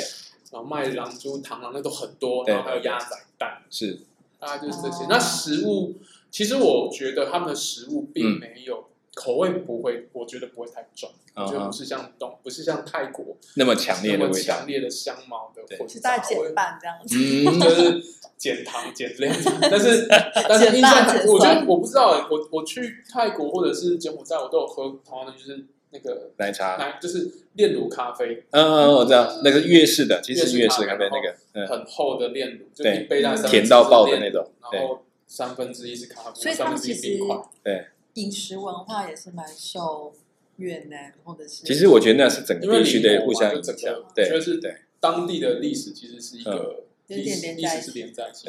[0.54, 3.08] 然后卖狼蛛、螳螂那都很多，然后还有鸭仔
[3.38, 4.00] 蛋，是，
[4.46, 5.08] 大概就是这些哦。
[5.10, 5.96] 那食物，
[6.30, 17.16] 其实我觉得他们的食物并嗯没有口味不会，我觉得不会太重，我觉得不是像东，不是像泰国那么强烈那么的味道强，烈的香茅的对混是大概杂味减半这样子。
[17.18, 18.04] 嗯， 就是
[18.38, 37.38] 减糖减量，但是 但是减印象我觉得我不知道欸，我我去泰国或者是柬埔寨，我都有喝同样的，就是那个奶茶，奶，就是炼乳咖啡，嗯嗯，我知道，那个粤式的，其实是粤粤式咖啡那个，嗯，很厚的炼乳，就对一杯大概三分之一甜到爆的那种，对然后三分之一是咖啡，所以他们三分之一其实冰块。
[37.64, 37.86] 对。
[38.16, 40.14] 饮食文化也是蛮受
[40.58, 43.76] 越南或者是其实我觉得那是整个地区的互相影响，
[44.14, 44.76] 对就是对。
[45.00, 46.84] 当地的历史其实是一个
[47.16, 48.48] 一起历史是连在一起。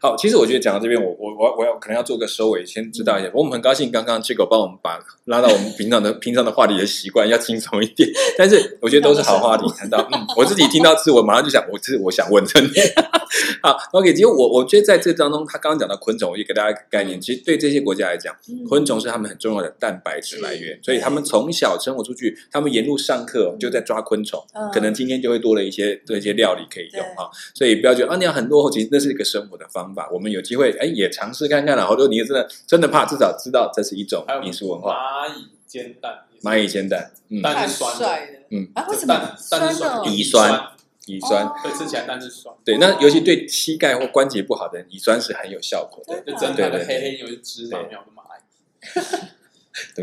[0.00, 3.30] 好，其实我觉得讲到这边，我我我我要可能要做个收尾，先知道一下。
[3.34, 9.66] 我们很高兴刚刚 Chico 帮我们把拉到我们平常的 平常的话题的习惯要轻松一点， 但是我觉得都是好话题。
[9.76, 12.50] 谈到嗯， 我自己听到字，我马上就想，我这是我想问的。
[13.62, 27.30] 好，OK，其实我我觉得在这当中，他刚刚讲到昆虫，我也给大家一个概念，其实对这些国家来讲，嗯昆虫是他们很重要的蛋白质来源，所以他们从小生活出去，他们沿路上课就在抓昆虫，嗯可能今天就会多了一些多一些料理可以用啊。
[27.54, 30.08] 所以不要觉得啊，你要很落后，其实那是一个生活的方法。
[30.10, 31.86] 我们有机会哎也尝试看看了。
[31.86, 34.94] 或者你也真的真的怕，至少知道这是一种饮食文化。
[34.94, 40.10] 蚂蚁煎蛋，蚂蚁煎蛋，嗯，太蛋是酸的，嗯啊，为什蛋么蛋是酸的？
[40.10, 40.68] 乙酸
[41.06, 42.54] 乙酸，哦对，吃起来蛋是酸。
[42.64, 46.22] 对，那尤其对膝盖或关节不好的人，乙酸是很有效果的。
[46.22, 47.90] 对，就蒸真它的对对黑黑有一只蚂蚁。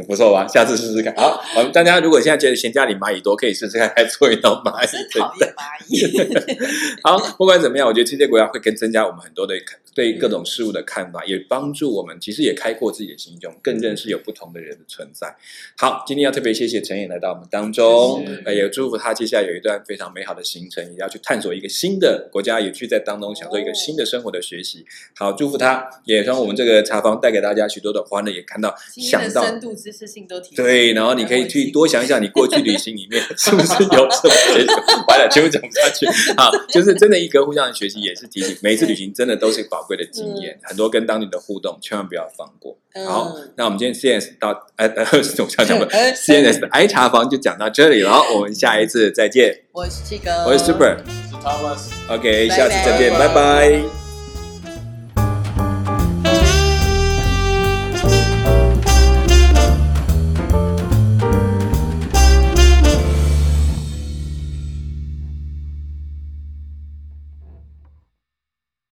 [0.08, 0.48] 不错吧？
[0.48, 1.14] 下次试试看。
[1.16, 7.00] 好，我们大家如果现在觉得闲家里蚂蚁多，可以试试看，来做一道蚂蚁真讨厌蚂蚁。
[7.04, 9.56] 好，不管怎么样，我觉得这些国家会更增加我们很多的
[9.94, 15.36] 对各种事物的看法，也帮助我们其实也开阔自己的心胸，更认识有不同的人的存在。
[15.78, 24.86] 好，今天要特别谢谢陈颖来到我们当中，呃，也祝福他接下来有一段非常美好的行程，也要去探索一个新的国家，也去在当中享受一个新的生活的学习。
[25.16, 34.68] 好，祝福他，也让我们这个茶房带给大家许多的欢乐，也看到想到度知识性都提升对，然后你可以去多想一想，你过去旅行里面 是不是有什么学习？
[35.08, 36.06] 完了，全部讲不下去。
[36.38, 42.78] 好，就是真的一个互相的学习，也是提醒每一次旅行真的都是宝贵的经验，很多跟当地的互动，千万不要放过。
[43.06, 45.06] 好，嗯那我们今天 CNS 到呃呃，
[45.44, 49.64] 我想讲的呃 CNS 的 I 茶房就讲到这里了，我们下一次再见。
[49.72, 50.98] 我是这个，我是 Super，
[51.30, 51.90] 是 Thomas。
[52.10, 54.07] OK，拜下次再见，拜拜拜